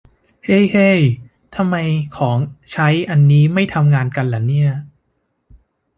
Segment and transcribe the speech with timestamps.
[0.43, 0.89] เฮ้ เฮ้
[1.55, 1.75] ทำไม
[2.17, 2.37] ของ
[2.71, 4.71] ใช้อันนี้ไม่ทำงานกันล่ะเนี่ย